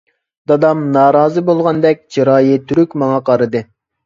[0.51, 3.65] دادام نارازى بولغاندەك چىرايى تۈرۈك ماڭا قارىدى.